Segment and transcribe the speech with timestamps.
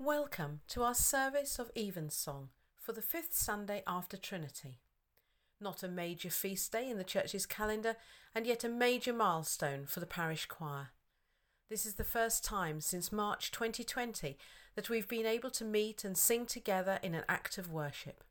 [0.00, 4.78] Welcome to our service of Evensong for the fifth Sunday after Trinity.
[5.60, 7.96] Not a major feast day in the church's calendar,
[8.32, 10.90] and yet a major milestone for the parish choir.
[11.68, 14.38] This is the first time since March 2020
[14.76, 18.22] that we've been able to meet and sing together in an act of worship.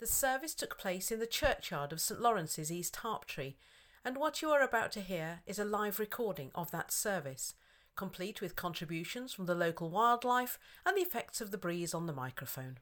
[0.00, 3.56] The service took place in the churchyard of St Lawrence's East Harptree,
[4.02, 7.52] and what you are about to hear is a live recording of that service
[7.96, 12.12] complete with contributions from the local wildlife and the effects of the breeze on the
[12.12, 12.78] microphone.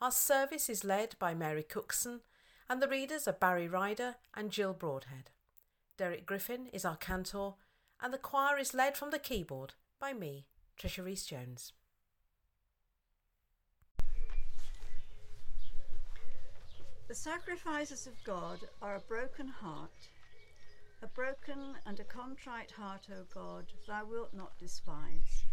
[0.00, 2.20] Our service is led by Mary Cookson,
[2.68, 5.30] and the readers are Barry Ryder and Jill Broadhead.
[5.98, 7.52] Derek Griffin is our cantor,
[8.00, 10.46] and the choir is led from the keyboard by me,
[10.78, 11.72] Tricia Rees Jones.
[17.08, 19.90] The sacrifices of God are a broken heart
[21.02, 25.44] a broken and a contrite heart, O God, thou wilt not despise.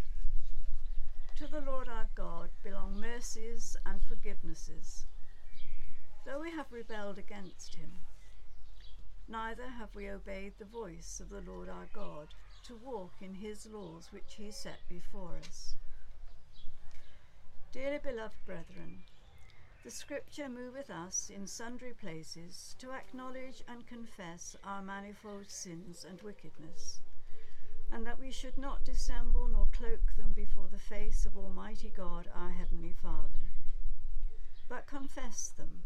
[1.38, 5.06] To the Lord our God belong mercies and forgivenesses,
[6.26, 7.92] though we have rebelled against him.
[9.30, 12.28] Neither have we obeyed the voice of the Lord our God
[12.64, 15.76] to walk in his laws which he set before us.
[17.72, 19.04] Dearly beloved brethren,
[19.88, 26.22] the Scripture moveth us in sundry places to acknowledge and confess our manifold sins and
[26.24, 27.00] wickedness,
[27.90, 32.28] and that we should not dissemble nor cloak them before the face of Almighty God
[32.36, 33.48] our Heavenly Father,
[34.68, 35.84] but confess them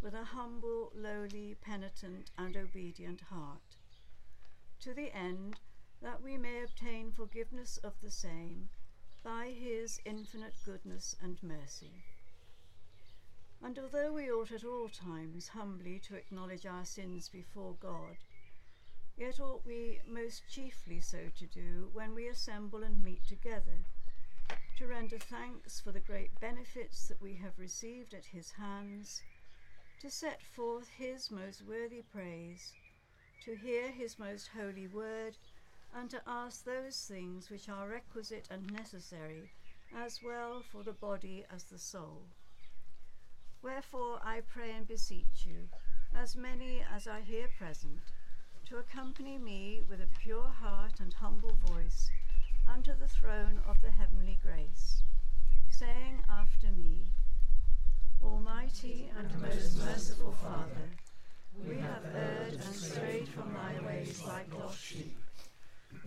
[0.00, 3.76] with a humble, lowly, penitent, and obedient heart,
[4.80, 5.60] to the end
[6.00, 8.70] that we may obtain forgiveness of the same
[9.22, 12.04] by His infinite goodness and mercy.
[13.64, 18.18] And although we ought at all times humbly to acknowledge our sins before God,
[19.16, 23.86] yet ought we most chiefly so to do when we assemble and meet together,
[24.76, 29.22] to render thanks for the great benefits that we have received at his hands,
[29.98, 32.74] to set forth his most worthy praise,
[33.40, 35.38] to hear his most holy word,
[35.94, 39.48] and to ask those things which are requisite and necessary,
[39.96, 42.26] as well for the body as the soul.
[43.64, 45.70] Wherefore I pray and beseech you,
[46.14, 48.12] as many as are here present,
[48.66, 52.10] to accompany me with a pure heart and humble voice
[52.70, 55.02] unto the throne of the heavenly grace,
[55.70, 57.06] saying after me,
[58.22, 60.90] Almighty and most merciful Father,
[61.66, 65.16] we have erred and strayed from thy ways like lost sheep.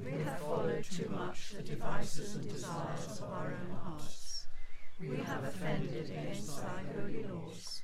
[0.05, 4.26] We have followed too much the devices and desires of our own hearts
[4.99, 7.81] we have offended against thy holy laws.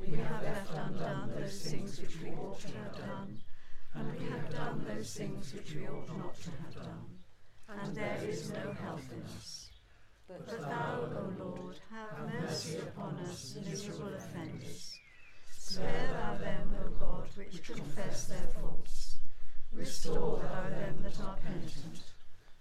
[0.00, 3.38] We have left undone those things which we ought to have done,
[3.94, 7.18] and we have done those things which we ought not to have done.
[7.68, 9.70] And there is no help in us.
[10.26, 14.98] But thou, O Lord, have mercy upon us, miserable offenders.
[15.50, 19.18] Spare thou them, O God, which confess their faults.
[19.72, 22.00] Restore thou them that are penitent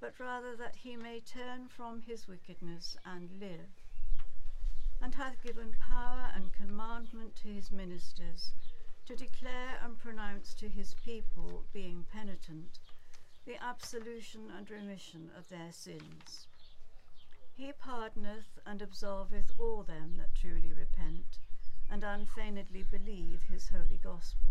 [0.00, 3.82] but rather that he may turn from his wickedness and live,
[5.00, 8.52] and hath given power and commandment to his ministers
[9.06, 12.80] to declare and pronounce to his people, being penitent,
[13.46, 16.48] the absolution and remission of their sins.
[17.54, 21.38] He pardoneth and absolveth all them that truly repent
[21.90, 24.50] and unfeignedly believe his holy gospel.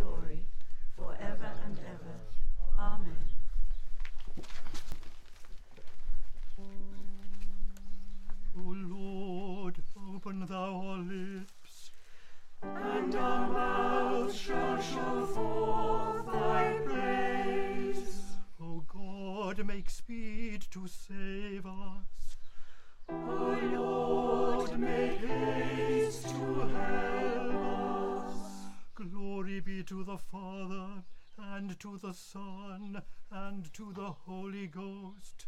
[10.21, 11.91] open thou our lips,
[12.61, 18.37] and our mouths shall show forth thy praise.
[18.61, 22.37] O God, make speed to save us.
[23.09, 28.35] O Lord, make haste to help us.
[28.93, 31.03] Glory be to the Father,
[31.55, 33.01] and to the Son,
[33.31, 35.47] and to the Holy Ghost.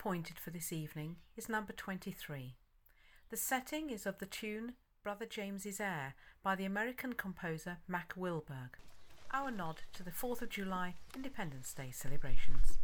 [0.00, 2.54] Appointed for this evening is number 23.
[3.28, 8.78] The setting is of the tune Brother James's Air by the American composer Mack Wilberg.
[9.30, 12.78] Our nod to the 4th of July Independence Day celebrations.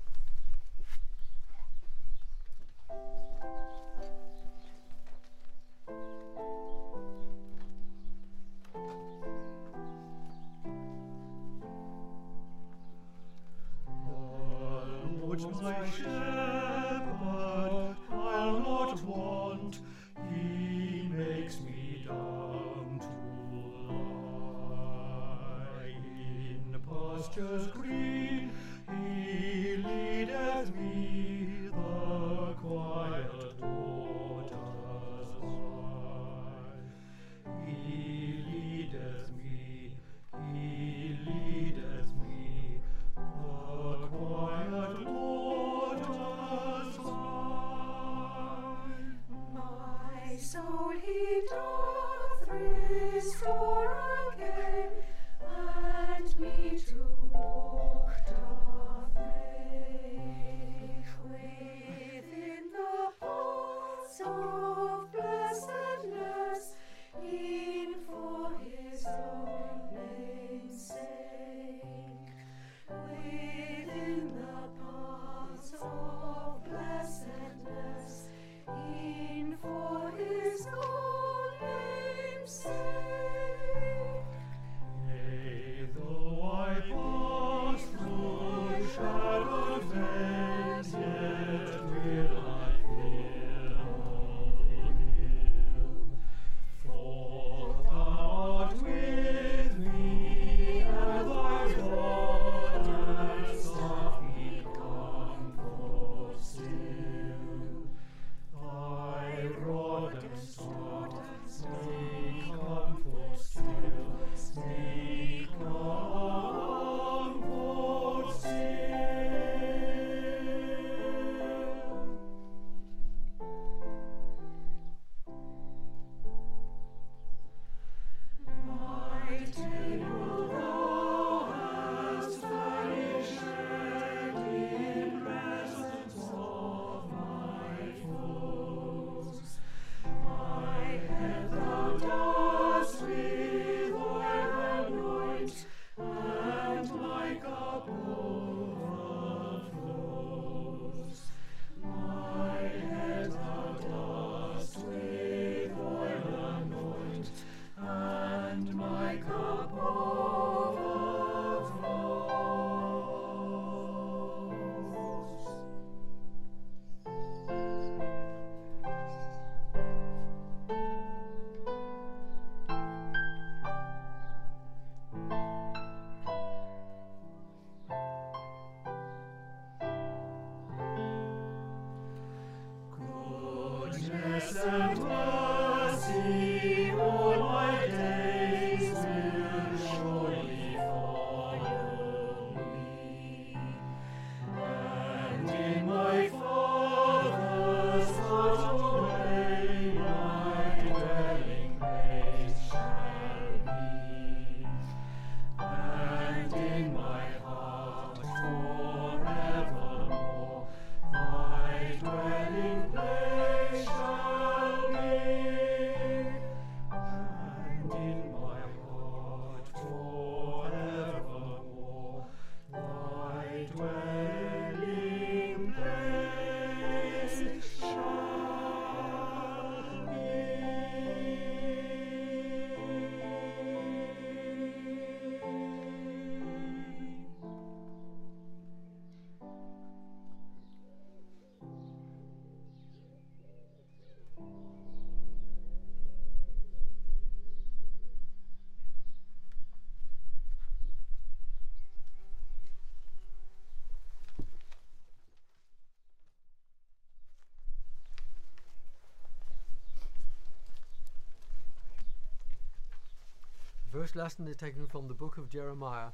[264.07, 266.11] First lesson is taken from the book of Jeremiah,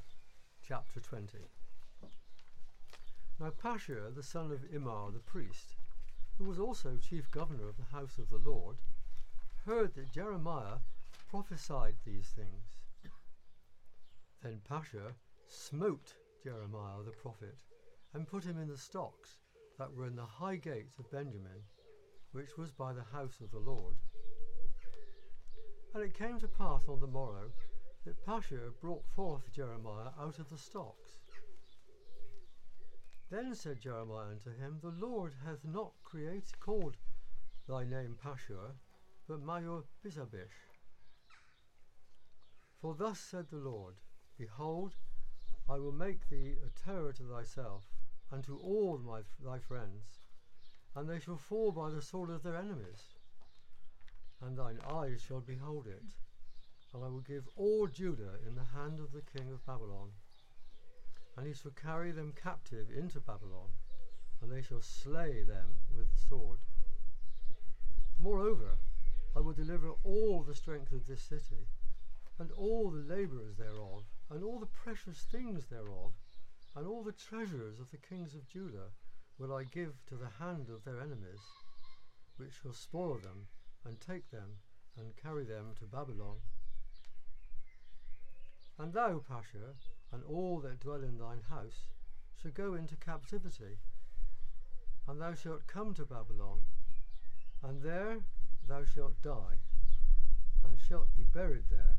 [0.67, 1.37] chapter 20.
[3.39, 5.75] Now Pashur, the son of Immer the priest,
[6.39, 8.77] who was also chief governor of the house of the Lord,
[9.67, 10.77] heard that Jeremiah
[11.29, 12.79] prophesied these things.
[14.41, 15.13] Then Pashur
[15.47, 17.59] smote Jeremiah the prophet
[18.15, 19.37] and put him in the stocks
[19.77, 21.61] that were in the high gate of Benjamin,
[22.31, 23.97] which was by the house of the Lord.
[25.93, 27.51] And it came to pass on the morrow
[28.05, 31.19] that Pashur brought forth Jeremiah out of the stocks.
[33.29, 36.97] Then said Jeremiah unto him, The Lord hath not created called
[37.67, 38.73] thy name Pashur,
[39.27, 40.69] but Mayor Bizabish.
[42.81, 43.95] For thus said the Lord,
[44.37, 44.93] Behold,
[45.69, 47.85] I will make thee a terror to thyself,
[48.29, 50.19] and to all my, thy friends,
[50.95, 53.15] and they shall fall by the sword of their enemies.
[54.41, 56.03] And thine eyes shall behold it,
[56.93, 60.09] and I will give all Judah in the hand of the king of Babylon.
[61.35, 63.69] And he shall carry them captive into Babylon,
[64.41, 65.65] and they shall slay them
[65.97, 66.59] with the sword.
[68.19, 68.77] Moreover,
[69.35, 71.65] I will deliver all the strength of this city,
[72.37, 76.11] and all the labourers thereof, and all the precious things thereof,
[76.75, 78.91] and all the treasures of the kings of Judah
[79.39, 81.41] will I give to the hand of their enemies,
[82.37, 83.47] which shall spoil them,
[83.85, 84.57] and take them,
[84.97, 86.37] and carry them to Babylon.
[88.83, 89.75] And thou, Pashur,
[90.11, 91.87] and all that dwell in thine house,
[92.35, 93.77] shall go into captivity,
[95.07, 96.59] and thou shalt come to Babylon,
[97.63, 98.25] and there
[98.67, 99.59] thou shalt die,
[100.65, 101.95] and shalt be buried there,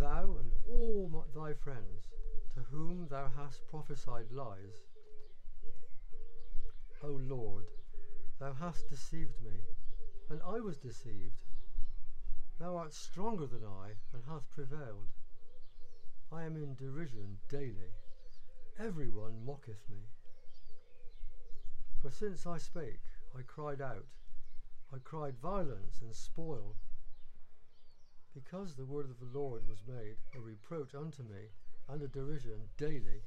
[0.00, 2.08] thou and all thy friends,
[2.54, 4.82] to whom thou hast prophesied lies.
[7.04, 7.66] O Lord,
[8.40, 9.60] thou hast deceived me,
[10.28, 11.44] and I was deceived.
[12.58, 15.06] Thou art stronger than I, and hast prevailed.
[16.32, 17.92] I am in derision daily.
[18.78, 19.98] Every one mocketh me.
[22.00, 23.02] For since I spake,
[23.36, 24.06] I cried out.
[24.92, 26.76] I cried violence and spoil.
[28.32, 31.50] Because the word of the Lord was made a reproach unto me,
[31.88, 33.22] and a derision daily.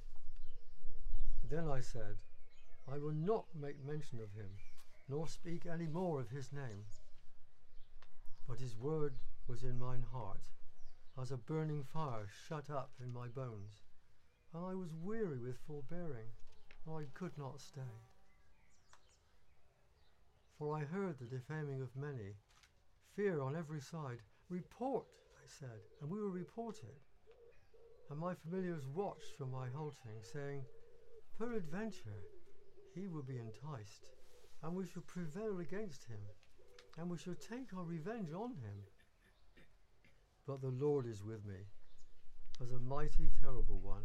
[1.49, 2.17] Then I said,
[2.89, 4.49] I will not make mention of him,
[5.09, 6.85] nor speak any more of his name.
[8.47, 9.15] But his word
[9.47, 10.49] was in mine heart,
[11.21, 13.83] as a burning fire shut up in my bones,
[14.53, 16.29] and I was weary with forbearing,
[16.85, 17.81] and I could not stay.
[20.57, 22.35] For I heard the defaming of many,
[23.15, 24.19] fear on every side.
[24.49, 25.05] Report,
[25.35, 27.01] I said, and we will report it.
[28.09, 30.63] And my familiars watched from my halting, saying,
[31.37, 32.21] Peradventure
[32.93, 34.09] he will be enticed,
[34.61, 36.19] and we shall prevail against him,
[36.97, 38.83] and we shall take our revenge on him.
[40.45, 41.67] But the Lord is with me,
[42.61, 44.03] as a mighty, terrible one.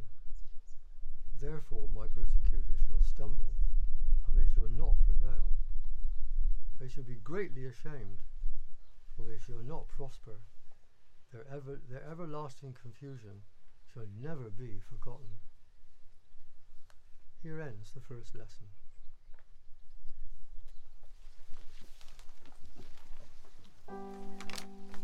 [1.41, 3.55] Therefore my persecutors shall stumble,
[4.27, 5.51] and they shall not prevail.
[6.81, 8.23] They shall be greatly ashamed,
[9.17, 10.41] for they shall not prosper.
[11.33, 13.43] Their, ever, their everlasting confusion
[13.93, 15.43] shall never be forgotten.
[17.43, 18.67] Here ends the first lesson.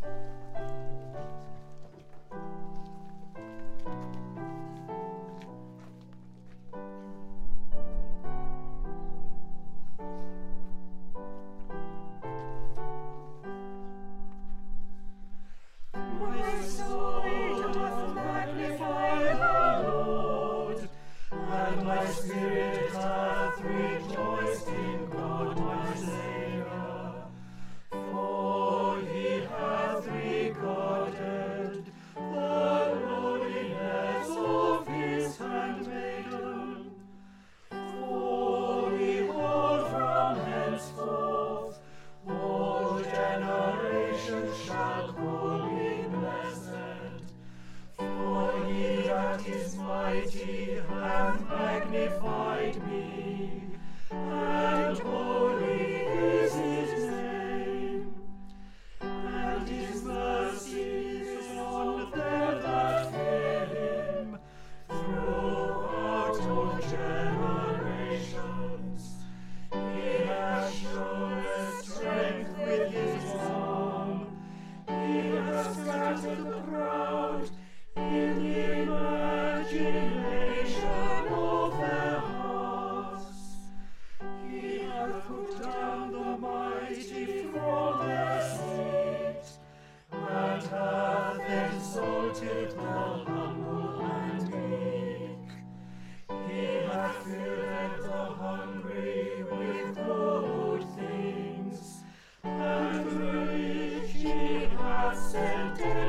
[0.01, 0.44] My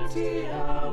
[0.09, 0.86] te amo.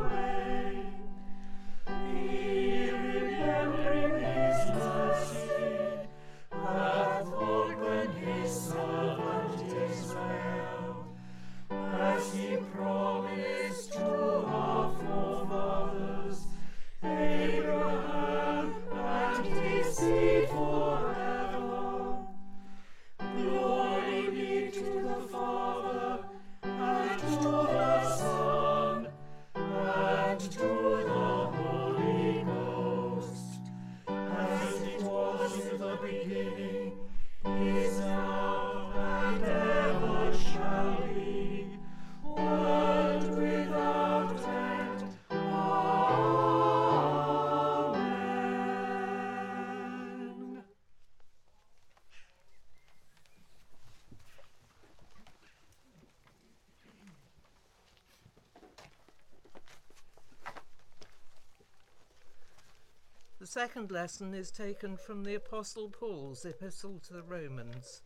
[63.54, 68.02] Second lesson is taken from the Apostle Paul's Epistle to the Romans,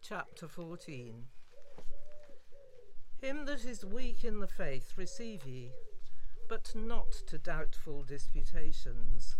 [0.00, 1.24] chapter 14.
[3.20, 5.72] Him that is weak in the faith receive ye,
[6.48, 9.34] but not to doubtful disputations.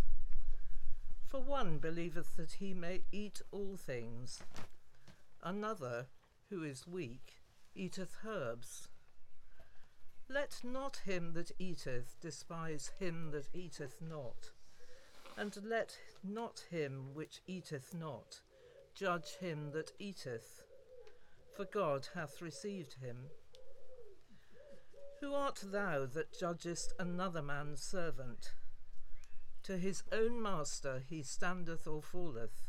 [1.29, 4.43] For one believeth that he may eat all things,
[5.45, 6.07] another,
[6.51, 7.35] who is weak,
[7.77, 8.89] eateth herbs.
[10.29, 14.51] Let not him that eateth despise him that eateth not,
[15.37, 18.41] and let not him which eateth not
[18.95, 20.65] judge him that eateth,
[21.57, 23.17] for God hath received him.
[25.21, 28.55] Who art thou that judgest another man's servant?
[29.65, 32.63] To his own master he standeth or falleth.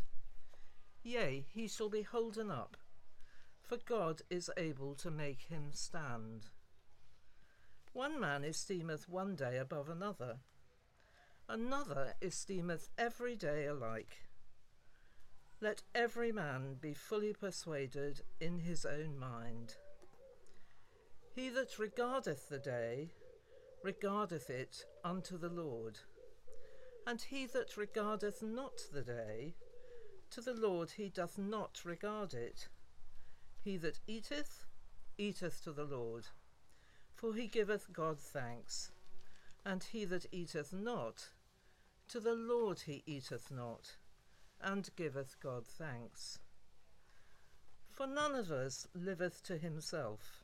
[1.02, 2.78] Yea, he shall be holden up,
[3.62, 6.47] for God is able to make him stand.
[7.91, 10.39] One man esteemeth one day above another,
[11.49, 14.17] another esteemeth every day alike.
[15.62, 19.75] Let every man be fully persuaded in his own mind.
[21.36, 23.12] He that regardeth the day,
[23.84, 25.99] regardeth it unto the Lord.
[27.06, 29.56] And he that regardeth not the day,
[30.32, 32.69] to the Lord he doth not regard it.
[33.62, 34.65] He that eateth,
[35.17, 36.27] eateth to the Lord,
[37.13, 38.92] for he giveth God thanks.
[39.65, 41.30] And he that eateth not,
[42.10, 43.97] to the Lord he eateth not,
[44.62, 46.39] and giveth God thanks.
[47.89, 50.43] For none of us liveth to himself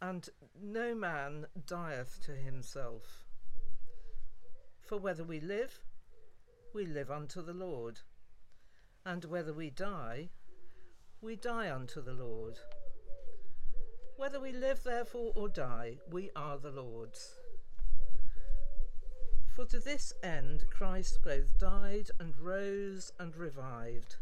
[0.00, 0.28] and
[0.60, 3.24] no man dieth to himself.
[4.80, 5.80] For whether we live,
[6.72, 8.00] we live unto the Lord,
[9.04, 10.30] and whether we die,
[11.20, 12.58] we die unto the Lord.
[14.16, 17.38] Whether we live therefore or die, we are the Lord's.
[19.58, 24.14] For to this end Christ both died and rose and revived,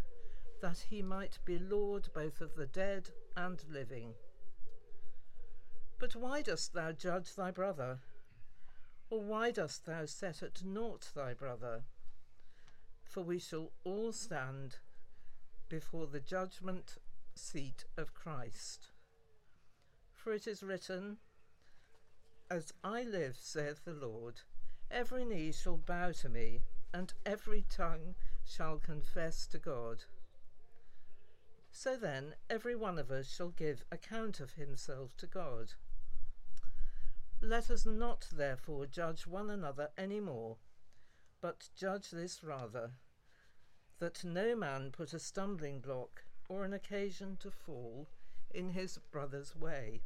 [0.63, 4.15] that he might be Lord both of the dead and living.
[5.99, 7.99] But why dost thou judge thy brother?
[9.11, 11.83] Or why dost thou set at naught thy brother?
[13.05, 14.79] For we shall all stand
[15.69, 16.97] before the judgment
[17.35, 18.91] seat of Christ.
[20.15, 21.19] For it is written,
[22.51, 24.41] As I live, saith the Lord,
[24.91, 26.61] every knee shall bow to me,
[26.93, 30.05] and every tongue shall confess to God.
[31.71, 35.75] So then, every one of us shall give account of himself to God.
[37.43, 40.57] Let us not therefore judge one another any more,
[41.43, 42.93] but judge this rather,
[43.99, 48.09] that no man put a stumbling block or an occasion to fall
[48.55, 50.01] in his brother's way.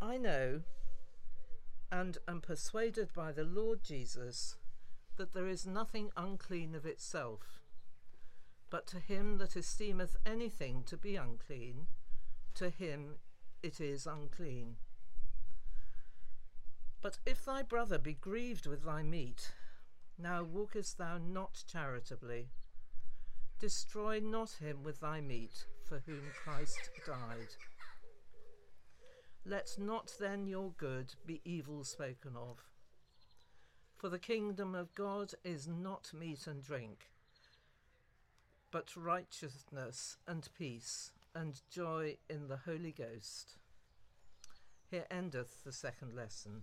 [0.00, 0.62] I know
[1.92, 4.56] and am persuaded by the Lord Jesus
[5.18, 7.60] that there is nothing unclean of itself,
[8.70, 11.86] but to him that esteemeth anything to be unclean,
[12.54, 13.16] to him
[13.62, 14.76] it is unclean.
[17.02, 19.52] But if thy brother be grieved with thy meat,
[20.18, 22.48] now walkest thou not charitably.
[23.58, 27.54] Destroy not him with thy meat, for whom Christ died.
[29.44, 32.58] Let not then your good be evil spoken of.
[33.96, 37.10] For the kingdom of God is not meat and drink,
[38.70, 43.58] but righteousness and peace and joy in the Holy Ghost.
[44.90, 46.62] Here endeth the second lesson.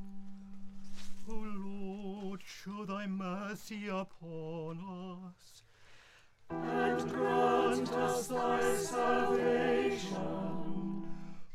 [1.31, 4.79] O Lord, show thy mercy upon
[5.29, 5.63] us.
[6.49, 10.17] And grant us thy salvation.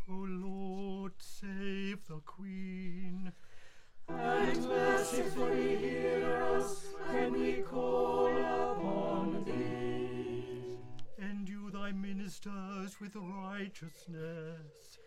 [0.08, 3.32] O Lord, save the Queen.
[4.08, 10.78] And mercifully hear us when we call upon thee.
[11.20, 14.98] Endue thy ministers with righteousness.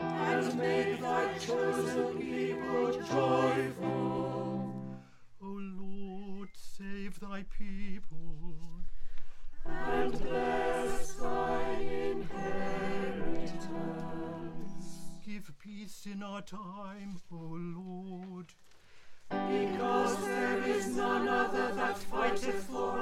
[0.00, 4.74] And make thy chosen people joyful.
[5.42, 8.36] O Lord, save thy people.
[9.66, 12.38] And bless thy inheritance.
[15.26, 18.54] Give peace in our time, O Lord.
[19.28, 22.97] Because there is none other that fighteth for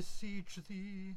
[0.00, 1.14] beseech thee,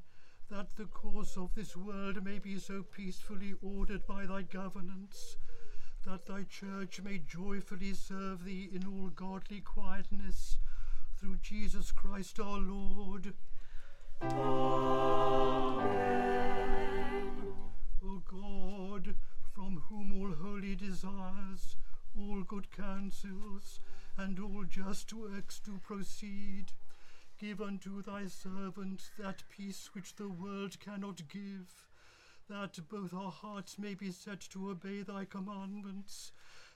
[0.52, 5.38] that the course of this world may be so peacefully ordered by thy governance,
[6.06, 10.58] that thy church may joyfully serve thee in all godly quietness,
[11.18, 13.34] through Jesus Christ our Lord.
[14.22, 14.34] Amen.
[18.06, 19.16] O God,
[19.54, 21.78] from whom all holy desires,
[22.20, 23.80] all good counsels,
[24.18, 26.74] and all just works do proceed,
[27.44, 31.90] give unto thy servant that peace which the world cannot give,
[32.50, 36.32] that both our hearts may be set to obey thy commandments,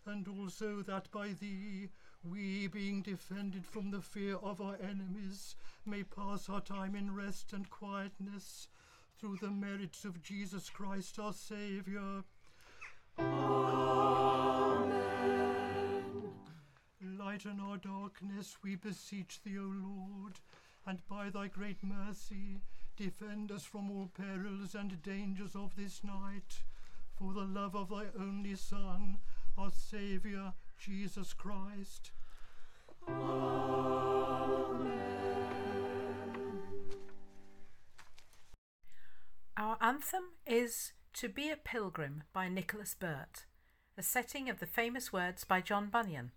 [0.06, 1.88] and also that by thee
[2.22, 7.54] we, being defended from the fear of our enemies, may pass our time in rest
[7.54, 8.68] and quietness,
[9.18, 12.26] through the merits of Jesus Christ our Saviour.
[17.28, 20.36] Lighten our darkness, we beseech thee, O Lord,
[20.86, 22.62] and by thy great mercy
[22.96, 26.64] defend us from all perils and dangers of this night,
[27.20, 29.18] for the love of thy only Son,
[29.58, 32.12] our Saviour, Jesus Christ.
[33.10, 33.28] Amen.
[39.58, 43.44] Our anthem is To Be a Pilgrim by Nicholas Burt,
[43.98, 46.32] a setting of the famous words by John Bunyan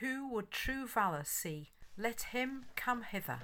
[0.00, 1.72] Who would true valour see?
[1.98, 3.40] Let him come hither.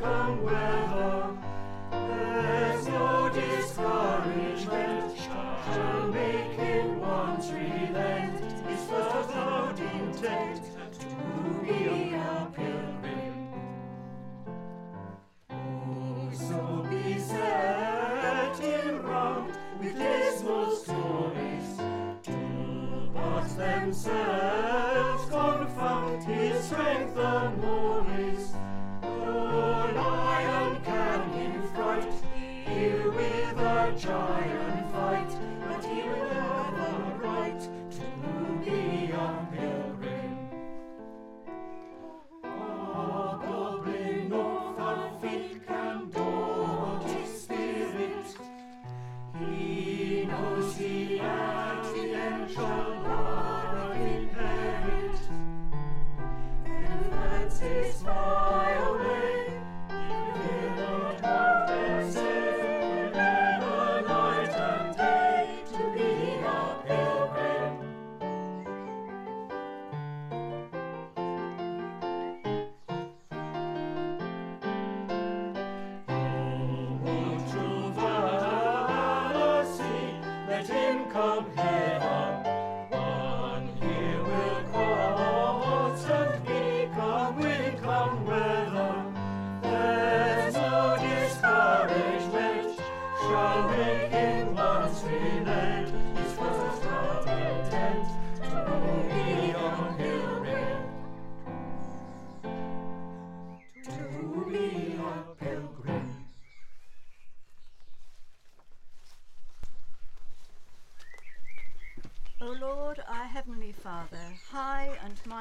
[0.00, 1.09] Come wind, come weather.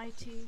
[0.09, 0.47] And mighty,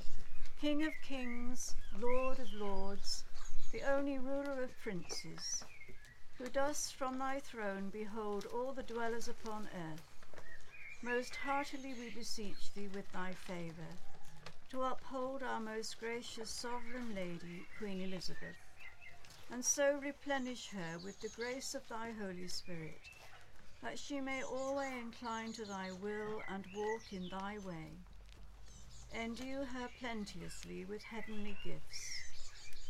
[0.60, 3.24] King of kings, Lord of lords,
[3.72, 5.64] the only ruler of princes,
[6.38, 10.34] who dost from thy throne behold all the dwellers upon earth,
[11.04, 13.92] most heartily we beseech thee with thy favour,
[14.72, 18.58] to uphold our most gracious sovereign Lady, Queen Elizabeth,
[19.52, 23.02] and so replenish her with the grace of thy Holy Spirit
[23.84, 27.90] that she may always incline to thy will and walk in thy way.
[29.14, 32.12] Endue her plenteously with heavenly gifts.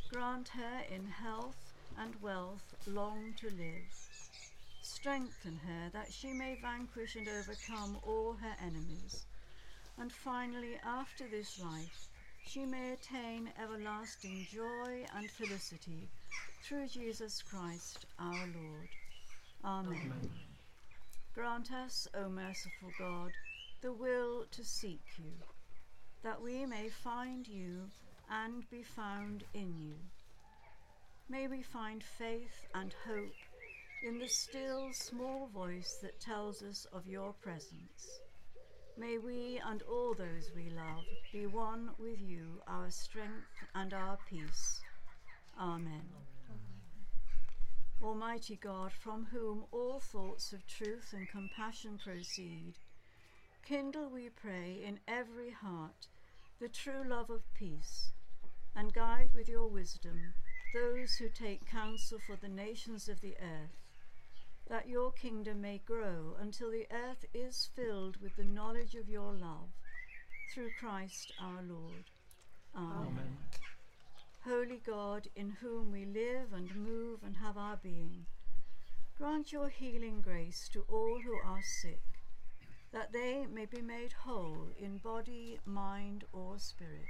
[0.09, 4.09] Grant her in health and wealth long to live.
[4.81, 9.25] Strengthen her that she may vanquish and overcome all her enemies.
[9.97, 12.09] And finally, after this life,
[12.45, 16.09] she may attain everlasting joy and felicity
[16.63, 18.89] through Jesus Christ our Lord.
[19.63, 20.29] Amen.
[21.33, 23.31] Grant us, O merciful God,
[23.81, 25.31] the will to seek you,
[26.23, 27.89] that we may find you
[28.29, 29.95] and be found in you.
[31.29, 33.33] May we find faith and hope
[34.03, 38.19] in the still small voice that tells us of your presence.
[38.97, 44.17] May we and all those we love be one with you, our strength and our
[44.29, 44.81] peace.
[45.59, 46.03] Amen.
[48.03, 52.73] Almighty God, from whom all thoughts of truth and compassion proceed,
[53.71, 56.07] kindle, we pray, in every heart
[56.59, 58.11] the true love of peace,
[58.75, 60.33] and guide with your wisdom
[60.73, 63.79] those who take counsel for the nations of the earth,
[64.67, 69.31] that your kingdom may grow until the earth is filled with the knowledge of your
[69.31, 69.71] love,
[70.53, 72.11] through Christ our Lord.
[72.75, 73.37] Amen.
[74.43, 78.25] Holy God, in whom we live and move and have our being,
[79.17, 82.01] grant your healing grace to all who are sick,
[82.93, 87.05] that they may be made whole in body, mind, or spirit.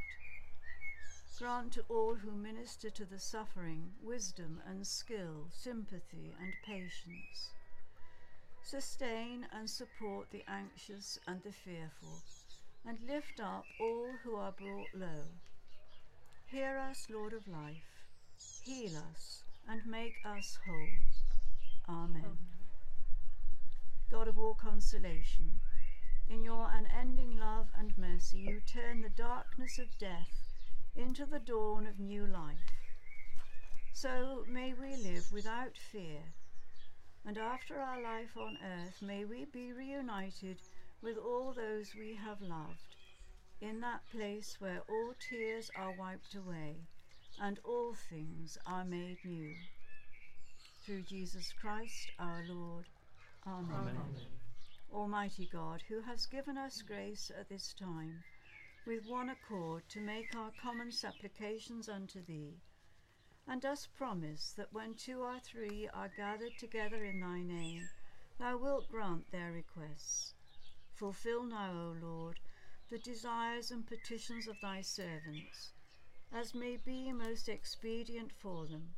[1.40, 7.50] Grant to all who minister to the suffering wisdom and skill, sympathy and patience.
[8.62, 12.22] Sustain and support the anxious and the fearful,
[12.88, 15.24] and lift up all who are brought low.
[16.46, 18.06] Hear us, Lord of life,
[18.64, 20.90] heal us, and make us whole.
[21.90, 22.38] Amen.
[24.12, 25.60] God of all consolation,
[26.32, 30.54] in your unending love and mercy, you turn the darkness of death
[30.96, 32.72] into the dawn of new life.
[33.92, 36.22] So may we live without fear,
[37.26, 40.58] and after our life on earth, may we be reunited
[41.02, 42.96] with all those we have loved
[43.60, 46.78] in that place where all tears are wiped away
[47.42, 49.54] and all things are made new.
[50.86, 52.86] Through Jesus Christ our Lord.
[53.46, 54.41] Amen.
[54.94, 58.24] Almighty God, who has given us grace at this time,
[58.86, 62.60] with one accord to make our common supplications unto Thee,
[63.48, 67.88] and dost promise that when two or three are gathered together in Thy name,
[68.38, 70.34] Thou wilt grant their requests.
[70.94, 72.40] Fulfill now, O Lord,
[72.90, 75.72] the desires and petitions of thy servants,
[76.34, 78.96] as may be most expedient for them,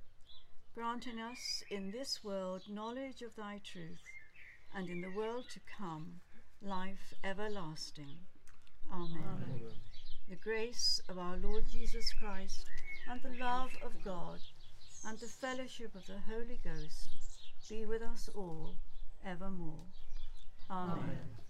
[0.74, 4.13] granting us in this world knowledge of thy truth,
[4.76, 6.22] and in the world to come
[6.62, 8.18] life everlasting.
[8.92, 9.60] Amen.
[10.30, 12.66] The grace of our Lord Jesus Christ,
[13.10, 14.40] and the love of God,
[15.08, 17.10] and the fellowship of the Holy Ghost
[17.70, 18.76] be with us all
[19.26, 19.86] evermore.
[20.70, 20.98] Amen.
[20.98, 21.43] Amen.